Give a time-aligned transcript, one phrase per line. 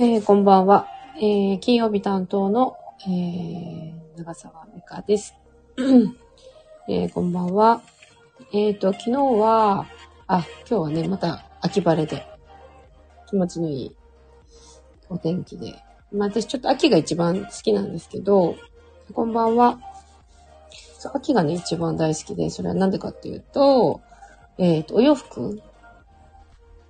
[0.00, 0.86] えー、こんばんは。
[1.16, 5.34] えー、金曜日担当の、えー、長澤美香です。
[6.88, 7.82] えー、こんばんは。
[8.52, 9.88] えっ、ー、と、昨日は、
[10.28, 12.24] あ、今日はね、また秋晴れで、
[13.28, 13.96] 気持ちのいい
[15.08, 15.74] お天気で。
[16.12, 18.54] まあ私ちょっと秋が一番好きなんですけど、
[19.12, 19.80] こんばんは。
[20.96, 24.00] そう、秋がね、一番大好きで、それはなんでかっていうと、
[24.58, 25.60] えっ、ー、と、お洋服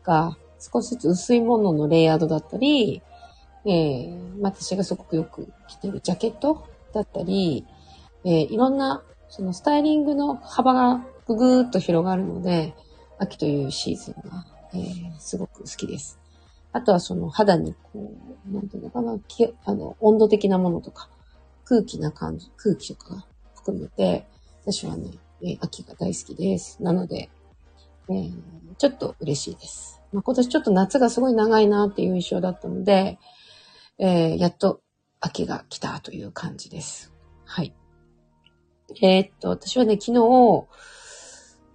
[0.03, 3.03] が少しずつ薄いもののレイヤードだったり、
[3.65, 7.67] えー、私がすごくよく着てるジャケットだったり、
[8.25, 12.75] えー、いろんな、そのスタイリングの幅がぐぐーっと広がるので、
[13.19, 16.19] 秋というシーズンが、えー、すごく好きです。
[16.73, 18.12] あとはその肌にこ
[18.48, 19.19] う、なんていうのかな、
[19.65, 21.11] あの、温度的なものとか、
[21.65, 24.27] 空気な感じ、空気とか含めて、
[24.62, 25.11] 私はね、
[25.43, 26.83] えー、秋が大好きです。
[26.83, 27.29] なので、
[28.09, 28.33] えー、
[28.79, 29.98] ちょっと嬉しいです。
[30.12, 33.19] まあ、今年ちょっと夏がすごい長いなっていう印象だったので、
[33.98, 34.81] えー、やっと
[35.20, 37.12] 秋が来たという感じです。
[37.45, 37.75] はい。
[39.03, 40.67] えー、っと、私はね、昨日、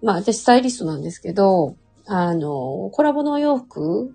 [0.02, 4.14] まあ私スタイリストなんですけど、あの、コラボのお洋服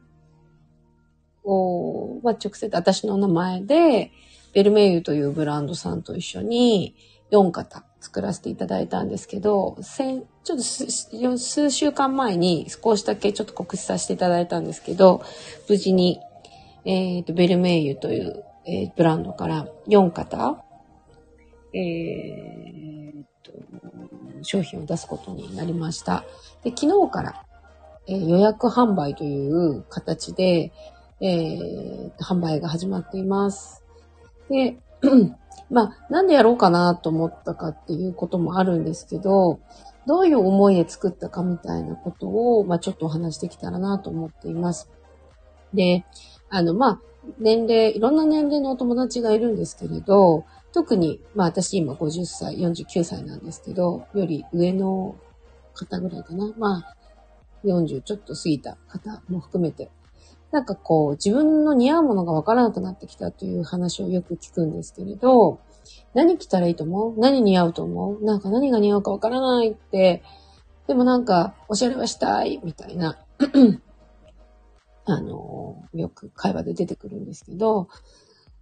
[1.43, 4.11] を、まあ、直接私の名前で、
[4.53, 6.95] ベルメイユというブランドさんと一緒に
[7.31, 10.63] 4型作らせていただいたんですけど、先、ちょっと
[11.37, 15.21] 数週間前に少しだけちょっと告知させていただいたんですけど、
[15.67, 16.19] 無事に、
[16.85, 20.63] え、ー、と、ベルメイユという、えー、ブランドから4型、
[21.73, 23.51] えー、と、
[24.43, 26.23] 商品を出すことになりました。
[26.63, 27.45] で、昨日から、
[28.07, 30.71] えー、予約販売という形で、
[31.21, 33.83] えー、販売が始まっています。
[34.49, 34.77] で、
[35.69, 39.59] まあ、なんでやろうかなと思ったかっていうこともあるんですけど、
[40.07, 44.89] どういう思いで作ったかみたいなことを、まあ、ちょっとお話しできたらなと思っています。
[45.73, 46.05] で、
[46.49, 47.01] あの、まあ、
[47.37, 55.15] 年齢、いろんな年齢のお友達がいるんですけれど、特に、まあ私今50歳、49歳なんですけど、より上の
[55.73, 56.53] 方ぐらいかな。
[56.57, 56.95] まあ、
[57.63, 59.89] 40ちょっと過ぎた方も含めて、
[60.51, 65.59] なんかこう、自分の似合うものがわからなくなってきたという話をよく聞くんですけれど、
[66.13, 67.19] 何着たらいいと思う？
[67.19, 68.23] 何似合うと思う？
[68.23, 70.23] なんか何が似合うかわからないって、
[70.87, 73.19] でもなんか、おしゃれはしたい、みたいな
[75.05, 77.87] あの、よく会話で出てくるんですけど、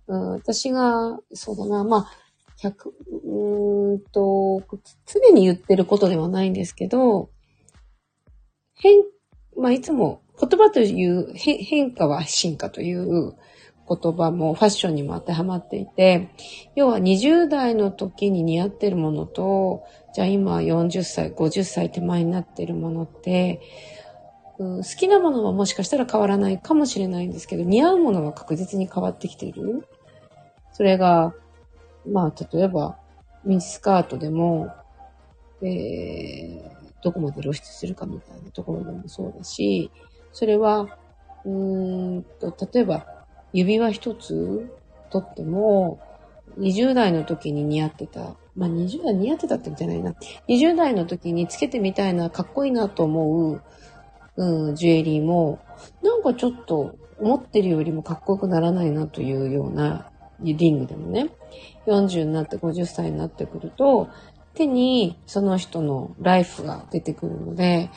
[0.07, 2.11] うん、私が、そうだな、まあ、
[2.59, 2.91] 100、
[3.25, 4.61] うんと、
[5.05, 7.29] 常に言ってることではないんですけど、
[8.73, 9.03] 変、
[9.57, 13.35] まあ、いつも言葉という変化は進化という
[13.87, 16.29] 言葉もファッションにも当てはまっていて、
[16.75, 19.83] 要は20代の時に似合ってるものと、
[20.13, 23.61] じゃあ今40歳、50歳手前になってるものって、
[24.57, 29.87] 好きなものはもしかしたら変わらないかもしれないんですけど、似合うものは確実に変わってきている。
[30.73, 31.33] それが、
[32.05, 32.97] まあ、例えば、
[33.45, 34.73] ミニスカートでも、
[35.61, 39.91] えー、どこまで露出するかみたいなところでもそうだし、
[40.31, 40.97] それは、
[41.45, 43.05] うーんと、例えば、
[43.53, 44.69] 指輪一つ
[45.09, 45.99] とっても、
[46.59, 48.35] 20代の時に似合ってた。
[48.55, 50.15] まあ、20代似合ってたって言ってないな。
[50.47, 53.61] 20代の時につけてみたいな、かっこいいなと思う、
[54.35, 55.59] うん、ジュエリーも、
[56.03, 60.09] なんかちょっと思ってるよりもかっこよくならないなというような
[60.41, 61.29] リングでもね、
[61.87, 64.09] 40になって50歳になってくると、
[64.53, 67.89] 手にその人のライフが出てくるので、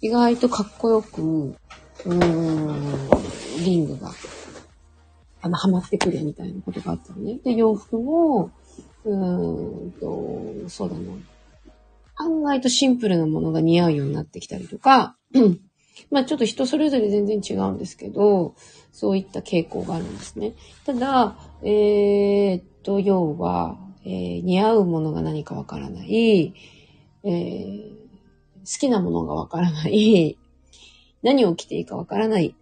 [0.00, 4.12] 意外とかっこよく、うーん、リングが、
[5.42, 7.38] あの、はまってくるみたいなことがあったのね。
[7.44, 8.50] で、洋服も、
[9.04, 11.00] うーんと、そうだな。
[12.16, 15.16] 案外とシンプルなものが似合うようになってきたりとか、
[16.10, 18.54] まあちょっと人それぞれ全然違うんですけど、
[18.92, 20.54] そういった傾向があるんですね。
[20.84, 26.54] ただ、えー、っと、要は、えー、似合うものが何かわからない、
[27.24, 28.05] えー、
[28.66, 30.36] 好きなものがわからない、
[31.22, 32.54] 何を着ていいかわからない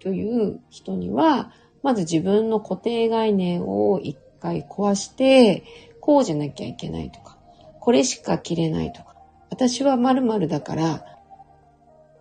[0.00, 1.52] という人には、
[1.82, 5.62] まず自分の固定概念を一回壊して、
[6.00, 7.38] こうじゃなきゃいけないとか、
[7.78, 9.14] これしか着れないとか、
[9.50, 11.04] 私は〇〇だから、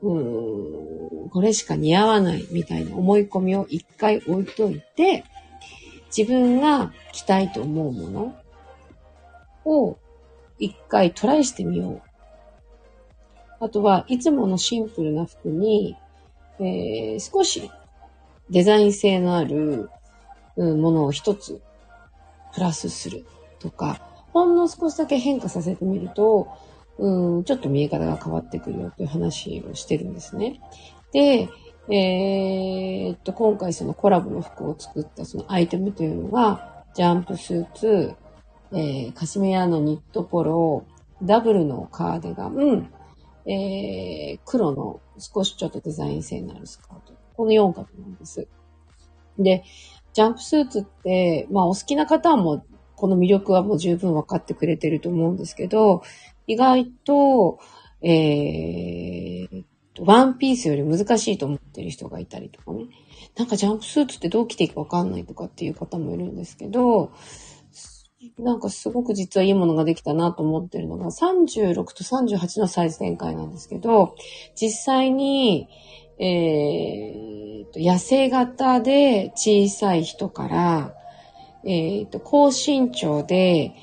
[0.01, 5.23] うーん、これしか似合わないみたいな思い込みを一回置いといて、
[6.15, 8.35] 自分が着たいと思うもの
[9.65, 9.97] を
[10.57, 12.08] 一回トライしてみよう。
[13.59, 15.97] あとは、いつものシンプルな服に、
[16.59, 17.69] えー、少し
[18.49, 19.89] デザイン性のある、
[20.57, 21.61] ものを一つ
[22.53, 23.25] プラスする
[23.59, 24.01] とか、
[24.33, 26.49] ほんの少しだけ変化させてみると、
[26.97, 30.59] うん、ちょっと見え方が変わってくるよという話をしてるんですね。
[31.13, 31.49] で、
[31.89, 38.15] えー、っと、今回そのコラボの服を作ったそのアイテムというのが、ジャンプスーツ、
[38.73, 40.85] えー、カシミヤのニットポロ、
[41.23, 42.91] ダブルのカーディガン、
[43.45, 47.13] えー、黒の少しちょっとデザイン性のあるスカート。
[47.35, 48.47] この4角なんです。
[49.37, 49.63] で、
[50.13, 52.65] ジャンプスーツって、まあお好きな方はもう、
[52.95, 56.03] この魅力はもう十分分かってくれてると思うんですけど、
[56.47, 57.59] 意外と、
[58.01, 59.63] えー、
[59.99, 62.87] ワンピースより難しいと思ってる人がいたりとかね。
[63.37, 67.11] なんかジャンプスーツってどう着ていいかわかんないとかっていう方もいるんですけど、
[68.37, 74.15] なんかすごく実はいいものができたなと思ってるのが、36と38のサイズ展開なんですけど、
[74.55, 75.69] 実際に、
[76.19, 80.93] えー、と、痩せ型で小さい人から、
[81.63, 83.73] えー、と、高身長で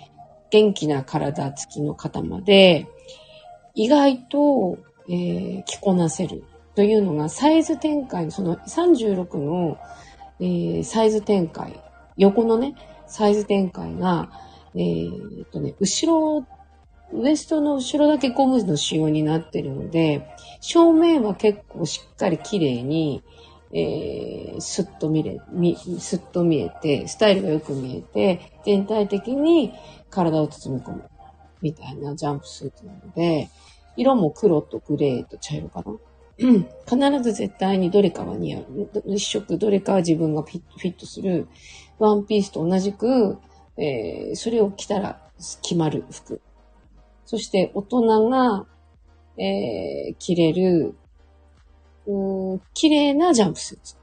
[0.51, 2.89] 元気な体つきの方まで、
[3.75, 4.79] 意外と、
[5.09, 6.45] えー、着こなせる
[6.75, 9.79] というのが、サイズ展開、その36の、
[10.41, 11.83] えー、サイズ展開、
[12.19, 12.75] 横のね、
[13.07, 14.31] サイズ展開が、
[14.75, 16.47] えー、っとね、後ろ、
[17.13, 20.27] ウエストの後ろだけゴムの仕様になってるので、
[20.61, 23.23] 正面は結構しっかり綺麗に、
[23.73, 29.73] えー、スッと見れ、み、スッと見えて、スタイルがよく見えて、全体的に
[30.11, 31.05] 体を包み込む、
[31.63, 33.51] みたいなジャンプスーツなので、
[33.97, 35.97] 色も黒とグレーと茶色かな。
[36.39, 38.91] 必ず絶対にどれかは似合う。
[39.07, 41.49] 一色どれかは自分がフィットする
[41.99, 43.39] ワンピースと同じく、
[43.77, 45.21] えー、それを着たら
[45.63, 46.41] 決まる服。
[47.25, 48.67] そして大人が、
[49.39, 50.95] えー、着れる、
[52.07, 53.97] うん、綺麗なジャンプスーツ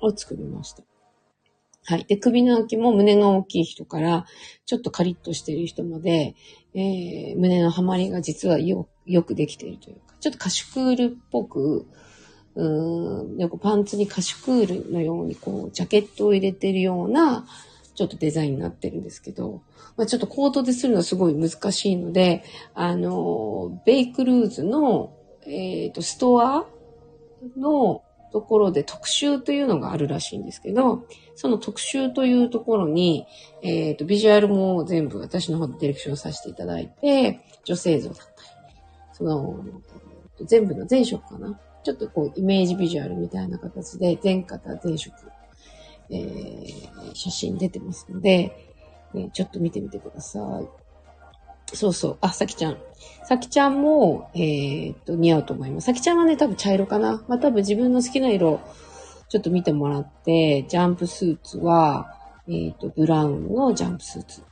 [0.00, 0.82] を作りました。
[1.86, 2.04] はい。
[2.04, 4.24] で、首の空きも胸が大きい人から、
[4.64, 6.34] ちょっとカリッとしてる人まで、
[6.74, 11.86] えー、胸の張まりが実はよ、よくできているというか、ちょっとカシュクールっぽく、
[12.56, 17.46] うん、でパンツにカシュクールのようにこう、ジャケットを入れてるような、
[17.94, 19.62] ちょっとデザインになってるんですけど、
[19.96, 25.16] まあ、ちょっとコートでするのはすごい難しいので、あの、ベイクルーズの、
[25.46, 26.66] えっ、ー、と、ストア
[27.56, 28.02] の
[28.32, 31.06] ところで特集というのがあるらしいんですけど、
[31.36, 33.26] その特集というところに、
[33.62, 38.28] えっ、ー、と、ビジュアルも全部私の方でディレクションさせていただいて、女性像だったり、
[39.12, 39.64] その、
[40.44, 41.60] 全部の全色かな。
[41.84, 45.14] ちょっとこう、イメージビジュアルみたいな形で、全型全色、
[46.10, 48.74] えー、写真出てますので、
[49.12, 51.76] ね、ちょっと見てみてください。
[51.76, 52.18] そうそう。
[52.20, 52.78] あ、さきちゃん。
[53.24, 55.86] さきちゃんも、えー、っと、似合うと思います。
[55.86, 57.22] さきちゃんはね、多分茶色かな。
[57.28, 58.60] まあ、多分自分の好きな色、
[59.28, 64.42] ちょっと見てもらって、ジャンプスーツは、えー、っと、ブラウンのジャンプスーツ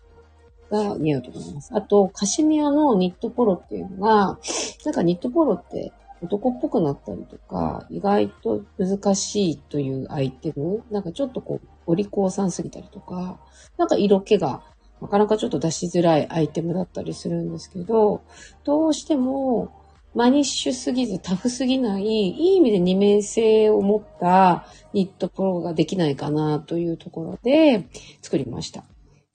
[0.70, 1.70] が似合うと思います。
[1.74, 4.38] あと、カシミヤのニットポロっていうのが、
[4.84, 5.92] なんかニットポロって
[6.22, 13.40] 男っぽくなったりとか、意外と難しいというアイテム、なんかちょっとこう、お利口さんすぎたりとか、
[13.76, 14.62] なんか色気が
[15.00, 18.22] なかなかちょっと出しづらいアイテムだったりするんですけど、
[18.64, 19.72] どうしても
[20.14, 27.88] マニッシュすぎずタフすぎない、いい意味で二面性を持ったニットプロができないかなというところで
[28.20, 28.84] 作りました。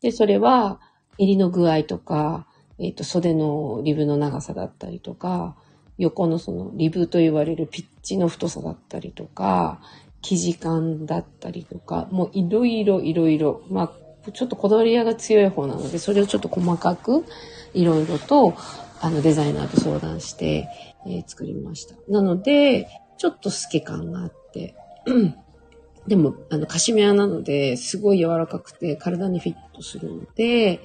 [0.02, 0.80] で、それは
[1.18, 2.48] 襟の具合とか、
[2.80, 5.58] えっ、ー、と、袖のリブの長さだったりとか、
[5.98, 9.82] 横のそのリブと言われるピッチの太さだったりとか、
[10.22, 13.94] 生地感だったりとか、もういろいろいろいろ、ま
[14.28, 17.26] あ、ちょっとこだわり屋が強い方なので、それをちょっと細かく、
[17.74, 18.56] いろいろと、
[19.00, 20.68] あの、デザイナーと相談して、
[21.06, 21.96] えー、作りました。
[22.10, 22.88] なので、
[23.18, 24.76] ちょっと透け感があって、
[26.08, 30.80] でも、あの、カシミヤなので、すごい柔らかくて、体にフィットするので、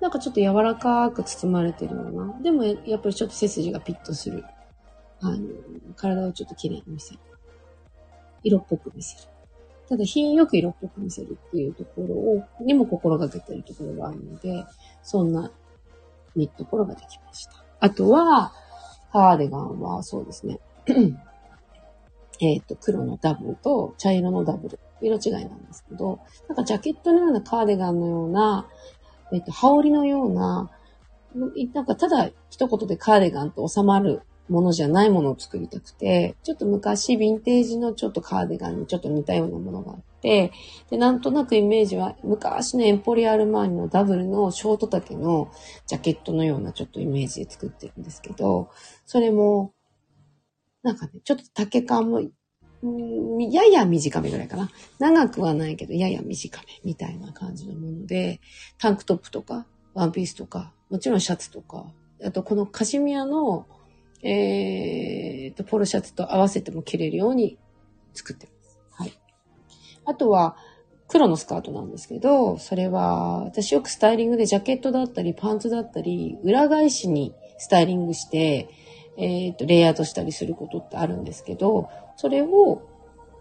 [0.00, 2.40] なんかちょっと柔らかく包まれてるような。
[2.40, 4.44] でも、やっぱりちょっと背筋がピッとする。
[5.20, 5.38] あの、
[5.96, 7.20] 体をちょっと綺麗に見せる。
[8.42, 9.28] 色っぽく見せる。
[9.88, 14.64] ただ、品よく色っぽく見せるっていうところを、にも心がけてるところがあるので、
[15.02, 15.50] そんな
[16.34, 17.64] ニットポロができました。
[17.80, 18.52] あとは、
[19.12, 20.60] カーディガンはそうですね。
[22.40, 24.78] えっと、黒のダブルと茶色のダブル。
[25.02, 28.68] 色違いなんですけど、なんかジャケットのようなカーディガンのような、
[29.32, 30.70] えっと、羽織のような、
[31.72, 40.52] なんかただ一言でカーディガンと収まるものじゃないものを作りたくて、ちょっと昔ヴィンテージのちょっとカーディガンにちょっと似たようなものがあって、
[40.90, 45.52] で、なんとなくイメージは昔のエンポリアルマーニのダブルのショート丈の
[45.86, 48.70] ジャケットのようなちょっとイメージで作ってるんですけど、
[49.06, 49.72] それも、
[50.82, 52.20] なんかね、ちょっと丈感も、
[53.50, 54.70] やや短めぐらいかな。
[54.98, 58.40] 長くはないけど、やや短めみたいな感じのもので、
[58.78, 61.86] タンクトップとか、ワンピースとか、もちろんシャツとか、
[62.24, 63.66] あとこのカシミヤの
[64.22, 67.58] えーと、ポロシャツと合わせても着れるように
[68.12, 68.78] 作ってます。
[68.90, 69.18] はい。
[70.04, 70.56] あとは、
[71.08, 78.68] 黒のスカートなんですけど、それは、私よくスタイリングでジャケットだったり、パンツだったり、裏返しにスタイリングして、
[79.16, 81.88] えっ、ー、と、レイヤードしたりすることってあるんですけど、
[82.20, 82.82] それを、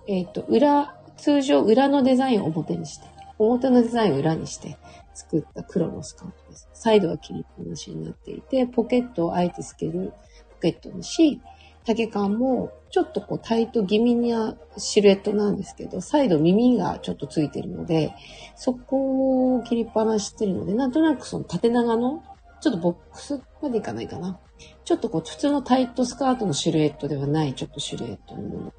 [0.08, 3.06] えっ、ー、と、裏、通常裏のデザインを表にして、
[3.38, 4.78] 表のデザインを裏にして
[5.14, 6.70] 作った黒のスカートです。
[6.72, 10.14] サイドは切りっぱなしになっていて、ポケットをあえて透ける
[10.52, 11.42] ポケットにし、
[11.84, 18.16] 丈感もちょっとこうタイト気味なシルエットなんですけど、サイド耳がちょっとついてるので、
[18.56, 22.24] そこを切りっぱなししてるので、なんとなくその縦長の、
[22.62, 24.40] ちょっとボックスまでいかないかな。
[24.84, 28.74] ちょっとこう普通のタイトスカートのシルエットではないちょっとシルエットのも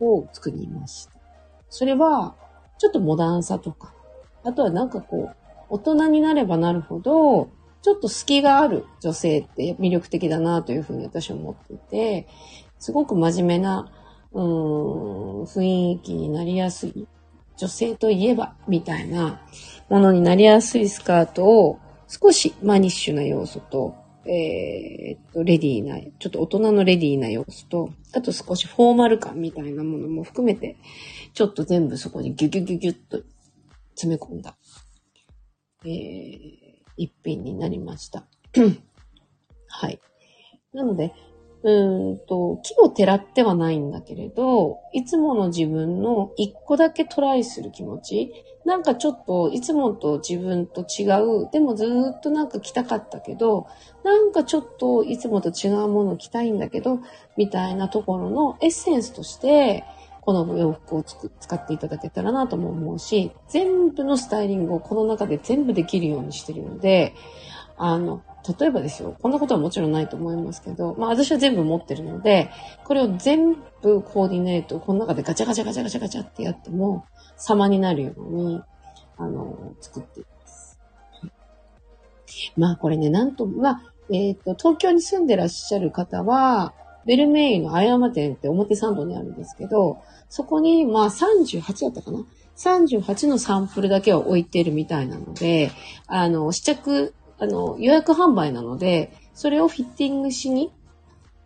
[0.00, 1.12] のを作りました。
[1.68, 2.34] それは、
[2.78, 3.94] ちょっとモダンさとか、
[4.42, 5.36] あとはなんかこう、
[5.68, 7.50] 大人になればなるほど、
[7.82, 12.28] ちょっと隙がある女性って魅力的だなというふうに私は思っていて、
[12.78, 13.90] すごく真面目な、
[14.32, 17.06] うん、雰囲気になりやすい、
[17.56, 19.40] 女性といえば、みたいな
[19.88, 21.78] ものになりやすいスカートを、
[22.08, 23.94] 少しマニッシュな要素と、
[24.26, 30.76] えー、っと、レディーな、ちょっと大人のレディーな要素と、あと少しフォーマル感みたいなものも含めて、
[31.32, 33.22] ちょっと全部そこにギュギュギュギュッと
[33.94, 34.56] 詰め込んだ、
[35.84, 36.60] えー、
[36.96, 38.26] 一品になりました。
[39.68, 40.00] はい。
[40.74, 41.14] なので、
[41.62, 48.32] うんと、木をてらってはないんだけれど、いつもの自分の一個だけトライする気持ち。
[48.70, 51.50] なんかちょっと、いつもと自分と違う。
[51.50, 53.66] でもずっとなんか着たかったけど、
[54.04, 57.00] なんかちょっといつもと違うもの着たいんだけど、
[57.36, 59.82] みたいなところのエッセンスとして、
[60.20, 67.16] この洋服を使っていただけたらなとも思うし、全部のスタイリングをこの中で全部できるようにしてるので、
[67.76, 68.22] あの、
[68.58, 72.50] 例えばですよ、こんなことはもちろんないと思いますけど、まあ私は全部持ってるので、
[72.84, 77.04] これを全部コーディネート、この中でガチャガチャガチャガチャガチャってやっても、
[77.36, 78.62] 様になるように、
[79.16, 80.78] あの、作っています。
[82.56, 86.74] まあこれね、なんと、まあ、えっ、ー、と、東京に住んでらっしゃる方は、
[87.06, 92.24] ベルメイの綾山店って表参道にあるんですけど、そこに、まあ38だったかな
[92.56, 95.70] ?38 のサンプルだけは置いてるみたいなので、
[96.06, 100.72] あの、試着、あの、予約販売なので、それをフィッティングしに、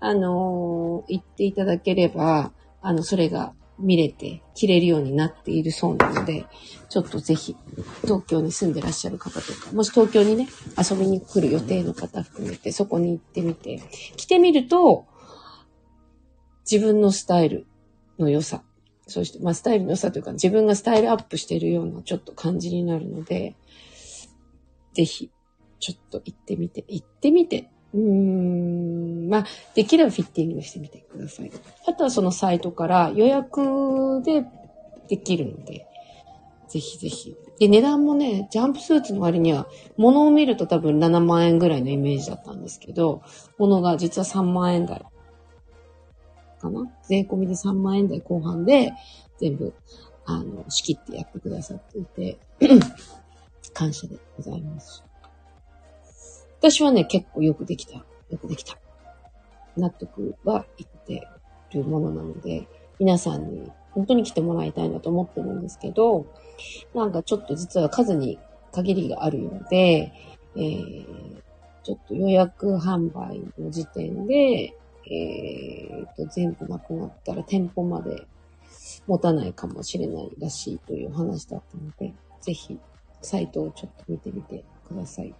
[0.00, 6.46] あの、行っていただければ、あの、それが見れて、着れるようになっているそうなので、
[6.88, 7.56] ちょっとぜひ、
[8.02, 10.48] 東京に住んでらっしゃる方とか、もし東京にね、
[10.78, 13.80] 遊びに来る予定の方含めて、そこに行ってみて、
[14.16, 15.06] 着てみると、
[16.70, 17.66] 自分のスタイル
[18.18, 18.64] の良さ、
[19.06, 23.54] そして、まあ、スタイルの良さというか、自分がスタイルアップしているようなちょっと感じになるので、
[24.94, 25.30] ぜひ、
[25.80, 31.52] ちょっと行ってみて、行ってみて、うーん、まあ、できればフィッティングしてみてください。
[31.86, 34.44] あとはそのサイトから予約で
[35.08, 35.86] できるので、
[36.68, 37.36] ぜひぜひ。
[37.58, 43.22] で、値段もね、ジャンプスーツの割には、物を見ると多分7万円ぐらいのイメージだったんですけど、
[43.58, 45.04] 物が実は3万円台
[46.60, 46.90] かな？
[47.08, 48.92] 税込みで3万円台後半で
[49.38, 49.74] 全部、
[50.24, 52.38] あの、仕切ってやってくださっていて、
[53.72, 55.04] 感謝でございます。
[56.64, 57.96] 私はね、結構よくできた。
[58.30, 58.78] よくできた。
[59.76, 61.28] 納得はいって
[61.74, 62.66] るものなので、
[62.98, 66.24] 皆さんに本当に来てもらいたいなと思ってるんですけど、
[66.94, 68.38] なんかちょっと実は数に
[68.72, 70.10] 限りがあるようで、
[70.56, 71.06] えー、
[71.82, 74.74] ちょっと予約販売の時点で、
[75.12, 78.26] えー、と、全部なくなったら店舗まで
[79.06, 82.80] 持たないかもしれないらしいという話だったので、ぜひ、
[83.20, 85.34] サイトをちょっと見てみてください。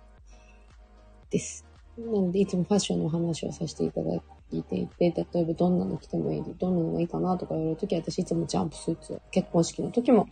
[1.35, 1.67] です。
[1.99, 4.15] なので、いつもファッションの話をさせていただ
[4.53, 10.29] いていて、例えばどんなの着てもいい、どんなのがいいかなとか言われるとき、私いつもジャンプスーツを、結婚式の時も、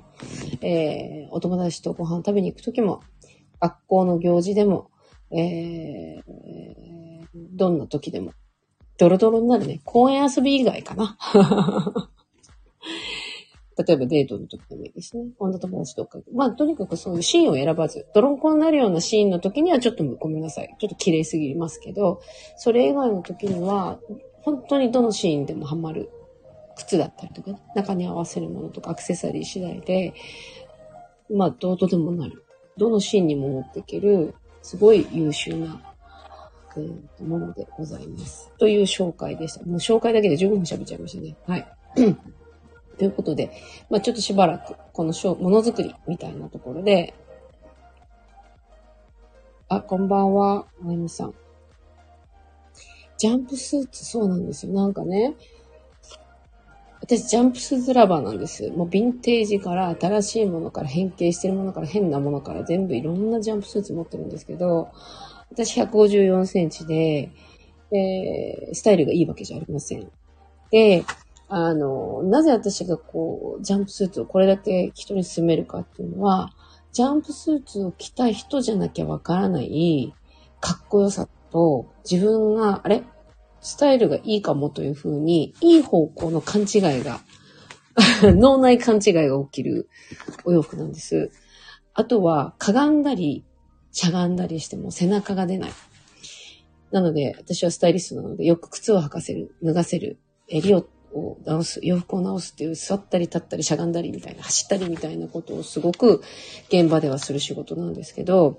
[0.61, 3.02] えー、お友達とご飯食べに行く時も、
[3.61, 4.90] 学校の行事でも、
[5.30, 8.32] えー、どんな時でも
[8.99, 9.80] ドロドロになるね。
[9.85, 11.16] 公園遊び以外かな。
[13.76, 15.24] 例えばデートの時でもいいですね。
[15.38, 16.18] 女友達とか。
[16.34, 20.76] まあ、とにかくそういうシーンを選ばず、ドロンコになるようなシーンの時にはちょっとごめんなさい。
[20.78, 22.20] ちょっと綺麗すぎますけど、
[22.56, 23.98] それ以外の時には、
[24.42, 26.10] 本当にどのシーンでもハマる
[26.76, 30.14] 靴だったりとか、ね、中に合わせるものとかアクセサリー次第で、
[31.30, 32.44] まあ、どうとでもなる。
[32.76, 35.92] どのシーンにも持っていける、すごい優秀な
[36.76, 38.50] えー、ものでございます。
[38.58, 39.64] という紹介でした。
[39.64, 41.36] もう紹介だけで15分喋っちゃいましたね。
[41.46, 41.66] はい。
[42.99, 43.50] ということで、
[43.90, 47.14] まあちょっとしばらく、このものづくりみたいなところで、
[49.68, 51.34] あ、こんばんは、まゆみさん。
[53.16, 54.72] ジャンプスーツ、そうなんですよ。
[54.72, 55.34] なんかね、
[57.00, 58.70] 私、ジャンプスーツラバーなんです。
[58.70, 64.90] もう、ヴィンテージから、新しいものから、変形してるものから、変なものから、全部いろんなジャンプスーツ持ってるんですけど、
[65.50, 67.30] 私154センチで、
[67.90, 70.11] え、スタイルがいいわけじゃありません。
[70.70, 71.04] で、
[71.54, 76.50] あの、なぜ私がこう、ジャンプスーツをこれだけ人に勧めるかっていうのは、
[76.92, 80.14] ジャンプスーツを着た人じゃなきゃわからない、
[80.61, 83.04] かっこよさと、自分が、あれ？
[83.61, 87.21] スタイルがいいかもというふうに、いい方向の勘違いが、
[88.32, 89.90] 脳内勘違いが起きる
[90.47, 91.32] お洋服なんです。
[91.92, 93.44] あとは、かがんだり、
[93.90, 95.73] しゃがんだりしても背中が出ない。
[96.92, 100.18] なので、私はスタイリストなので、よく靴を履かせる、脱がせる、
[100.49, 106.23] 襟をを直す、洋服を直すっていう、座ったり立ったりしゃがんだりみたいな、走ったりみたいなことをすごく
[106.69, 108.59] 現場ではする仕事なんですけど、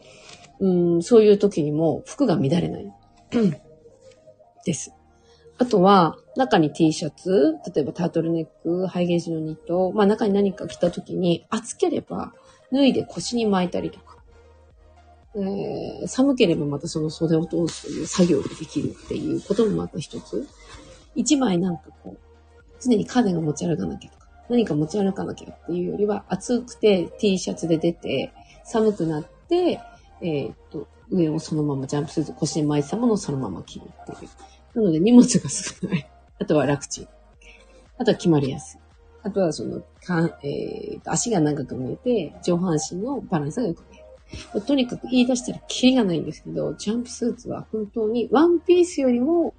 [0.60, 2.94] うん、そういう時にも服が乱れない。
[4.66, 4.94] です。
[5.58, 12.34] あとは、中に T シャツ、例えばタートルネック、ハイゲージのニット、まあ中に何か着た時に暑ければ
[12.72, 14.18] 脱いで腰に巻いたりとか、
[15.36, 20.48] えー、寒ければまたその袖を通すという作業ができるっていうこともまた一つ。
[21.16, 22.18] 一枚なんかこう、
[22.90, 29.80] 常にカーデンが持ち歩かなきゃとか、何か持ち歩かなきゃっていうよりは、暑くて T シャツで出て、寒くなって、
[30.22, 34.30] えー、っと、上をそのままジャンプスーツ腰に巻いてたものをそのまま着るっていう。
[34.76, 36.10] なので荷物が少ない。
[36.40, 37.08] あとは楽ちん。
[37.98, 38.80] あとは決まりやすい。
[39.24, 44.04] あとはその、かんえー、足が長く見えて、上半身のバランスが良く見え
[44.56, 44.62] る。
[44.62, 49.54] とにかく言い出したらキリがないんですけど、ジャンプスーツは本当にワンピースよりも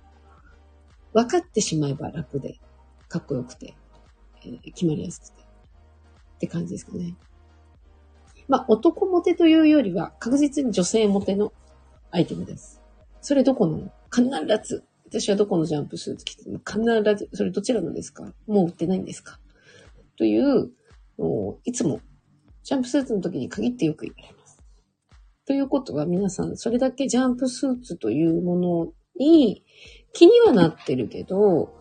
[1.12, 2.59] 分かってしまえば楽で、
[3.14, 3.75] かっこよくて、
[4.44, 5.42] えー、決まりやすくて。
[5.42, 7.14] って感じですかね。
[8.49, 11.52] まあ、男モテというよりは確実に女性モテの
[12.11, 12.83] アイテムです。
[13.21, 13.92] それどこの？
[14.12, 14.28] 必
[14.64, 16.80] ず私はどこのジャンプスーツ着ても必
[17.16, 18.25] ず、それどちらのですか？
[18.49, 19.39] もう売ってないんですか？
[20.19, 20.73] という、
[21.65, 22.00] いつも、
[22.65, 24.60] ジャンプスーツの時に限ってよく言われます。
[25.47, 29.65] ということは皆さん、それだけジャンプスーツというものに
[30.12, 31.73] 気にはなってるけど、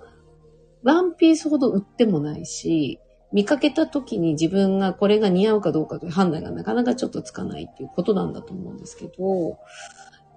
[0.83, 2.99] ワンピースほど売ってもないし、
[3.31, 9.57] 見かけた時に自分がこれが似合うかどうかという判断がなかなかちょっとつかないっていうことなんだと思うんですけど、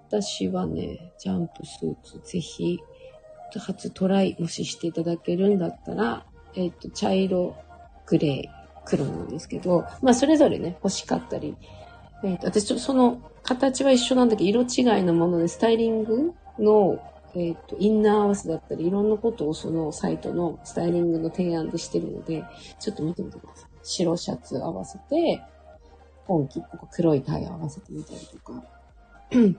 [0.09, 2.79] 私はね、ジャンプスーツぜひ、
[3.59, 7.57] 初トライもししていただけるんだったら、えっ、ー、と、茶色、
[8.07, 11.57] グレー、黒なんですけど、まあそれぞれね、欲しかったり、
[12.25, 16.99] えっ、ー、と、私その形は一緒なんだけど、色違いのものでスタイリングの、
[17.37, 22.45] えっ、ー、と、インナー合わせだったり、いろんなことをそのサイトのスタイリングの提案でしてるので、
[22.81, 23.71] ちょっと見てみてください。
[23.83, 25.43] 白シャツ合わせて、
[26.25, 28.65] 本気とか黒いタイヤ合わせてみたりとか。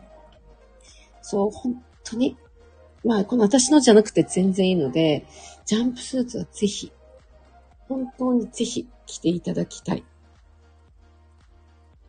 [1.21, 2.35] そう、本当に、
[3.05, 5.27] まあ、この私のじゃなくて全然いいので、
[5.65, 6.91] ジャンプスーツはぜひ、
[7.87, 10.03] 本当にぜひ着ていただきたい。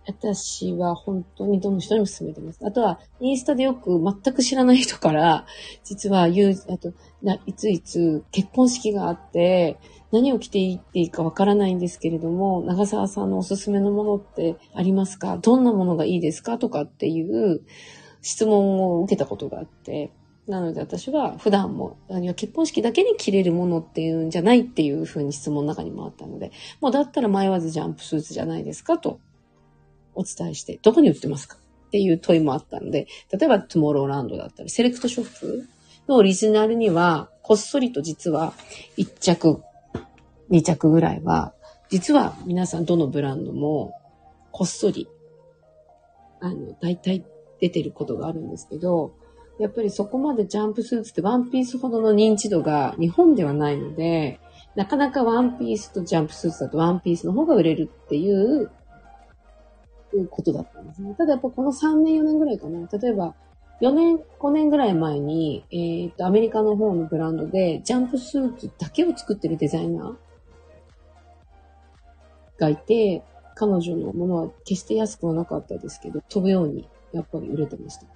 [0.09, 2.59] 私は本当にどの人にも勧めてます。
[2.65, 5.45] あとは、インスタでよく全く知らない人から、
[5.85, 6.95] 実は言う、あと、
[7.45, 9.79] いついつ結婚式があって、
[10.11, 15.37] 何を着ていっていいかわからないんですけれども、長澤さんのおすすめのものってありますか？
[15.37, 16.57] どんなものがいいですか？
[16.57, 17.61] とかっていう、
[18.23, 20.11] 質問を受けたことがあって、
[20.47, 21.99] なので私は普段も、
[22.35, 29.21] 結婚式だけに着れるものっていうんじゃないっていうふうに質問の中にもあったので、もうだったら迷わずジャンプスーツじゃないですかと
[30.19, 31.57] お伝えして、どこに売ってますか？
[31.57, 35.69] っていう問いもあったので、例えばトゥモローランドだったり、セレクトショップ
[36.09, 38.53] のオリジナルには、こっそりと実は
[38.99, 39.63] 1着、
[40.51, 41.55] 2着ぐらいは、
[41.89, 43.95] 実は皆さんどのブランドも
[44.51, 45.09] こっそり、
[46.41, 47.25] あの、大体
[47.61, 49.15] 出てることがあるんですけど、
[49.59, 54.41] やっぱりそこまでジャンプスーツってワンピースほどの認知度が日本ではないので、
[54.77, 58.71] なかなかワンピースとジャンプスーツだとワンピースの方が売れるっていう
[60.17, 61.15] いうことだったんですね。
[61.15, 62.89] ただやっぱこの3年4年ぐらいかな。
[62.99, 63.35] 例えば
[63.81, 73.23] 4年5年ぐらい前に、えー、っと、アメリカの方のブランドでジャンプスーツだけを作ってるデザイナーがいて、
[73.55, 78.07] 彼女のものは決して安くはなかったですけど、飛ぶようにやっぱり売れてました。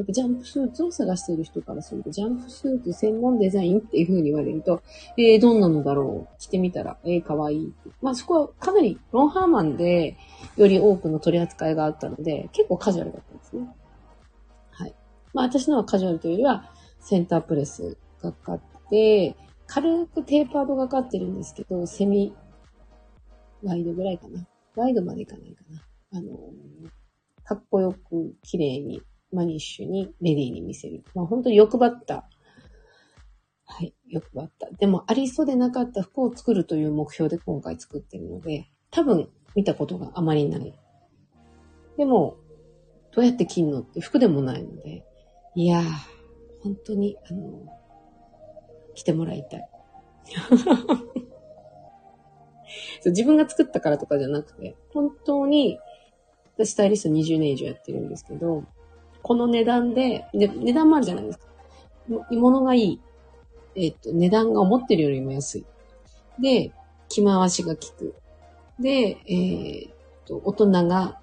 [0.00, 4.82] やっぱジャンプスーツを探している人からすると、ジャンプスーツ専門デザインっていう風に言われると、
[5.18, 6.40] えー、どんなのだろう？
[6.40, 7.72] 着てみたら、えー、かわいい。
[8.00, 10.16] まあそこはかなりロンハーマンで
[10.56, 13.68] より多くの取り扱いがあったので、結構カジュアルだったんですね。
[14.70, 14.94] はい。
[15.34, 19.36] まあ私のはカジュアルというよりは、センタープレスがかかって、
[19.66, 22.34] 軽くテーパードがかかってるんですけど、セミ
[23.62, 24.46] ワイドぐらいかな。
[24.76, 25.82] ワイドまでいかないかな。
[26.12, 26.32] あの
[27.44, 31.04] かっこよく綺麗にマニッシュにレディーに見せる。
[31.14, 32.28] まあ本当に欲張った。
[33.64, 34.68] はい、欲張った。
[34.70, 40.78] でもありそうでなかった服を作るという目標で今回作ってるので、多分見たことがあまりない。
[41.96, 42.36] でも、
[43.12, 45.04] どうやって着んのって服でもないので、
[45.54, 45.84] いやー、
[46.62, 47.66] 本当に、あの、
[48.94, 49.68] 着てもらいたい。
[53.04, 55.78] 自分が作ったからとかじゃなくて、本当に、
[56.56, 58.64] 私スタイリスト20年以上やってるんですけど、
[59.22, 61.44] この値段で、で値段もあるじゃないですか。
[62.30, 63.00] 物がいい。
[63.76, 65.66] えっ、と、値段が思ってるよりも安い。
[66.40, 66.72] で、
[67.08, 68.14] 着回しが効く。
[68.80, 69.90] で、えっ、
[70.26, 71.20] と、大人が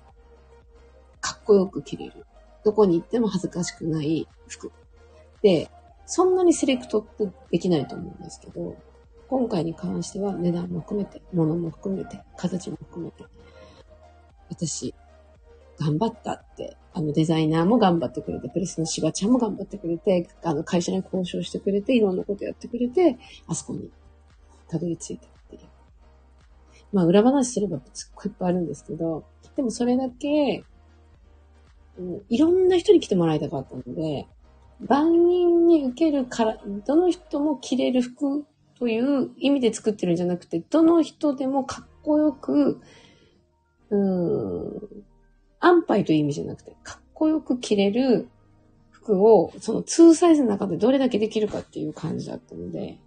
[1.19, 2.25] かっこよく着れる。
[2.63, 4.71] どこに行っても恥ずかしくない服。
[5.41, 5.69] で、
[6.05, 8.77] そんなにセレクトってできないと思うんですけど、
[9.27, 13.25] 今回に関しては値段も含めて、物も含めて、形も含めて、
[14.49, 14.93] 私、
[15.79, 23.91] 頑張ったって、あのデザイナーも頑張ってくれて、プレスのしばちゃんも頑張ってくれて、あの会社に交渉してくれて、いろんなことやってくれて、あそこに
[24.67, 25.61] たどり着いたっていう。
[26.91, 30.63] まあ裏話すればすっごいいっぱいあるんですけど、でもそれだけ、
[31.99, 34.27] うん、いろんな人に来てもらいたかったので、
[34.87, 38.45] 万人に受けるから、どの人も着れる服
[38.77, 42.79] という意味で作ってるんじゃなくて、どの人でもかっこよく、
[43.89, 44.96] うん、
[45.59, 48.27] 安牌という意味じゃなくて、かっこよく着れる
[48.91, 52.99] 服を、その2サイズの中でどれだけできるかっていう感じだったので、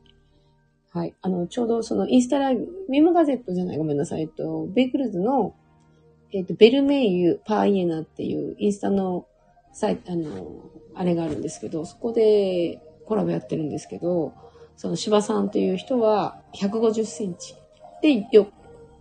[0.92, 1.14] はい。
[1.22, 4.22] あの、ちょうどそのインスタライブ、ミムガゼットじゃない、ごめんなさい。
[4.22, 5.54] えっと、ベイクルズの、
[6.32, 9.26] えっと、ベルメイユ・パーイエナっていうインスタの
[9.72, 14.34] サイあの、あれがあるんですけど、そこでコラボやってるんですけど、
[14.76, 17.54] その芝さんという人は150センチ
[18.02, 18.48] でよ、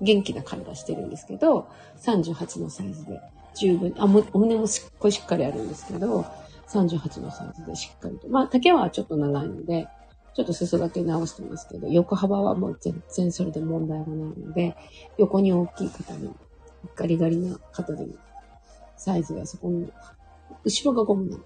[0.01, 1.67] 元気な体してるんですけど、
[2.03, 3.19] 38のサイズで
[3.55, 6.25] 十分、あ、もお胸もすっごいしっかりあるんですけど、
[6.67, 8.27] 38のサイズでしっかりと。
[8.29, 9.87] まあ、丈はちょっと長いので、
[10.35, 14.75] ちょっと裾だけ直してますけど、横幅はもう全然それで問題がないので、
[15.17, 16.31] 横に大きい方に、
[16.95, 18.13] ガリガリな方でも、
[18.95, 19.91] サイズがそこに
[20.63, 21.45] 後ろがゴムなので。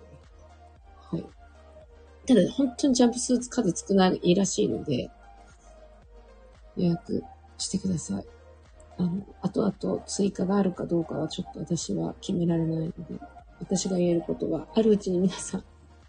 [1.11, 1.25] はい。
[2.27, 5.09] ただ、本当にジャンプスーツ数少ないらしいので、
[6.75, 7.23] 予約
[7.57, 8.25] してください。
[8.97, 12.93] あの、後々追加があるかどうかはちょっと私は決められないので、
[13.59, 15.61] 私が言えることは、あるうちに皆さん、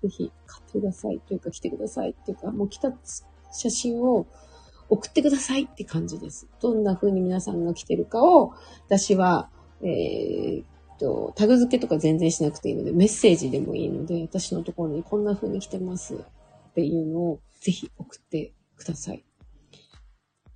[0.02, 2.92] ぜひ買ってくださいというか来てくださいっていうか、もう来た
[3.52, 4.26] 写真を
[4.88, 6.46] 送ってくださいって感じです。
[6.60, 8.52] どんな風に皆さんが来てるかを、
[8.86, 9.50] 私は、
[9.82, 10.64] えー、
[10.98, 16.18] と、タグ付けとか全然しなくていいので、メッセージでもいいので、私のところにこんな風に来てますっ
[16.74, 19.24] ていうのをぜひ送ってください。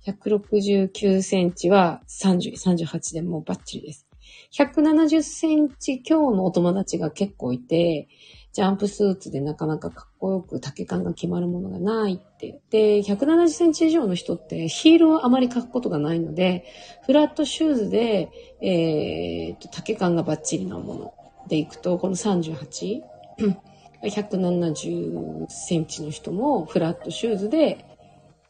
[0.05, 4.07] 169センチは30、38でもうバッチリです。
[4.53, 8.07] 170センチ強のお友達が結構いて、
[8.51, 12.61] ジャンプスーツでなかなかかっこよく丈感が決まるものがないって。
[12.71, 16.65] で、170センチ以上の人ってヒールをあまり履くことがないので、
[17.05, 18.29] フラットシューズで、
[18.61, 21.13] えー、と、丈感がバッチリなもの
[21.47, 23.01] でいくと、この38、
[24.03, 27.85] 170センチの人もフラットシューズで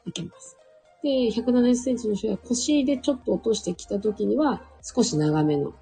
[0.05, 0.58] いけます。
[1.03, 5.73] で、170センチの人は腰でちょっと落としてきた時には少し長めの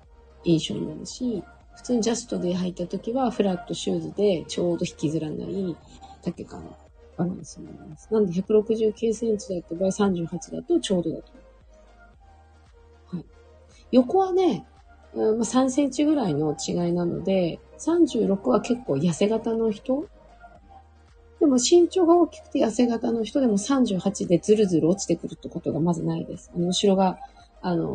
[0.44, 1.44] 印象になるし、
[1.76, 5.76] 普通にジャストで履いた時はフラットシューズでちょうど引きずらない
[6.24, 6.78] 丈感の
[7.18, 8.12] バランスになります。
[8.12, 11.32] なんで169センチだった場合38だとちょうどだと。
[13.08, 13.26] はい。
[13.92, 14.66] 横はね、
[15.16, 20.08] まあ、3センチぐらいの違いなので、36は結構痩せ型の人
[21.40, 26.52] でも身長が大きくて痩せ型の人でも38でズルズル落ちてくるってことがまずないです。
[26.56, 27.20] あの、後ろが、
[27.62, 27.88] あの、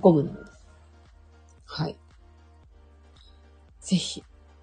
[0.00, 0.50] ゴムなので。
[1.64, 1.96] はい。
[3.80, 4.22] ぜひ。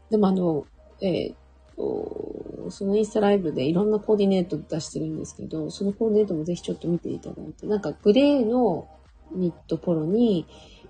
[0.09, 0.65] でもあの、
[1.01, 1.37] えー、っ
[1.75, 8.87] と、そのインスタライブでいろんなコーディネート出してるんですけど、そのコーディネートもぜひちょっと見ていただいて、なんかグレーの
[9.31, 10.45] ニットポロに、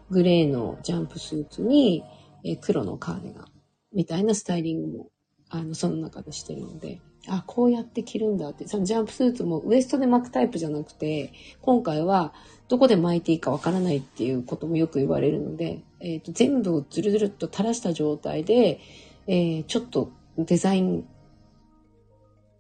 [0.10, 2.04] グレーのジャンプスーツに、
[2.44, 3.46] えー、黒のカーディガン
[3.94, 5.08] みたいなスタイリングも、
[5.50, 12.34] あの、その中でしてるので、あ、こうやって着るんだって、そのジャンプスーツもウエストで巻くタイプじゃなくて、今回は
[12.70, 18.80] どこで巻いていいかわからないっていうこともよく言われるので、えっ、ー、と全部をズルズルっと垂らした状態で、
[19.28, 21.06] えー、ちょっとデザイン、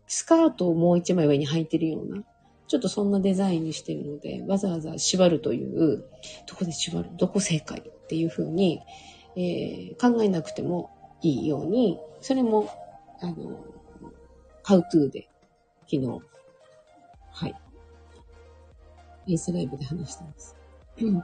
[0.07, 2.23] スカートをもう一枚上に履いてるような、
[2.67, 6.05] ちょっとそんなデザインにしてるので、わざわざ縛るという、
[6.47, 8.81] どこで縛るどこ正解っていうふうに、
[9.35, 10.89] えー、考えなくても
[11.21, 12.69] いいように、それも、
[13.21, 13.63] あの、
[14.69, 15.27] ハウトゥーで、
[15.89, 16.05] 昨日、
[17.31, 17.55] はい、
[19.25, 20.55] インスタライブで話してます。
[21.01, 21.23] うん。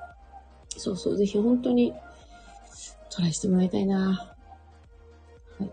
[0.70, 1.94] そうそう、ぜひ本当に
[3.12, 4.36] トライしてもらいたいな。
[5.60, 5.72] はい。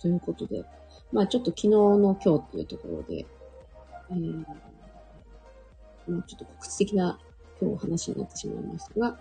[0.00, 0.64] ということで、
[1.12, 3.26] まあちょっと昨日の今日っていうところで、
[4.12, 4.46] えー、
[6.08, 7.18] まあちょっと告知的な
[7.60, 9.20] 今日お話になってしまいましたが、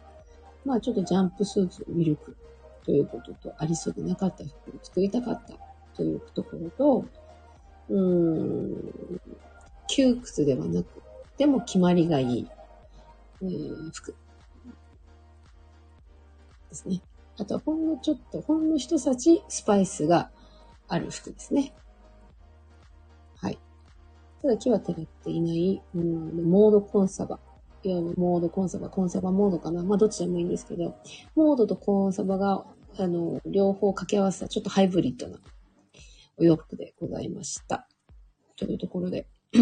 [0.64, 2.38] まあちょっとジャンプスーツをミルク
[2.86, 5.58] ということと、ありそうでなかった服を作りたかった
[5.94, 7.06] というところと、
[7.90, 9.22] うん、
[9.88, 10.88] 窮屈ではなく、
[11.38, 12.48] でも決まりがいい、
[13.42, 14.16] えー、服
[16.70, 17.02] ですね。
[17.38, 20.32] あとはほんのちょっと、ほんの一さちスパイスが
[20.88, 21.74] ある服ですね。
[23.38, 23.60] はい。
[24.42, 27.40] ただ木は照らっていない、うん、モードコンサバ。
[27.84, 29.84] いわゆるモードコンサバ、コンサバモードかな。
[29.84, 30.96] まあどっちでもいいんですけど、
[31.36, 32.66] モードとコンサバが、
[32.98, 35.38] あの、両方掛け合わせたちょっとハイブリッドな
[36.38, 37.88] お洋服でございました。
[38.58, 39.28] というところで、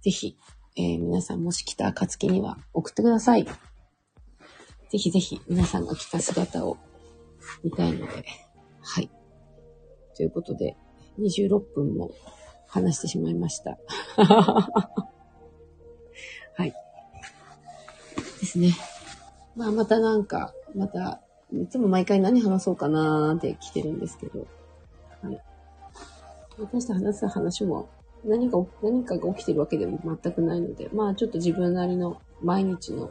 [0.00, 0.36] ぜひ、
[0.76, 3.44] えー、皆さんもし来た暁には送ってください。
[3.44, 6.76] ぜひぜひ皆さんが着た姿を
[7.64, 8.24] 見たいので、
[8.82, 9.10] はい。
[10.16, 10.76] ということで、
[11.18, 12.12] 26分も
[12.68, 13.78] 話してしまいました。
[16.56, 16.72] はい。
[18.40, 18.70] ですね。
[19.56, 24.46] まあまたなんか、また、いつも毎回何話そうかなーって来てるんですけど、
[25.26, 25.42] はい。
[26.58, 27.88] 私と話す話も
[28.24, 33.10] 何か、何かが起きてるわけでも全くないので、まあちょっと自分なりの毎日の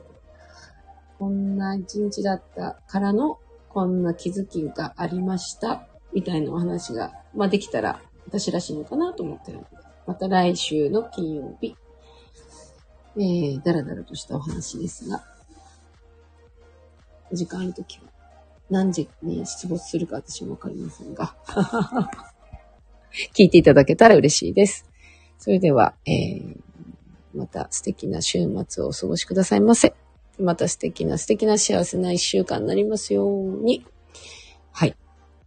[1.18, 9.70] こんな一日だったからの、こんな気づきがありました、みたいなお話が、まあ、できたら、私らしいのかなと思ってるので、
[10.08, 11.76] また来週の金曜日、
[13.18, 15.24] えー、だらだらとしたお話ですが、
[17.32, 18.04] 時間あるときは、
[18.70, 21.36] 何時に出没するか私もわかりませんが、
[23.34, 24.86] 聞いていただけたら嬉しいです。
[25.38, 26.58] それでは、えー、
[27.34, 29.94] また素敵な週末をお過ごしくださいませ。
[30.40, 33.86] また素敵な素敵な幸せな一週間になりますように。
[34.72, 34.96] はい。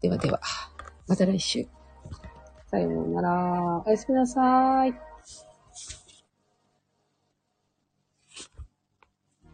[0.00, 0.40] ではでは、
[1.06, 1.66] また来週。
[2.70, 3.82] さようなら。
[3.84, 5.07] おやすみなさい。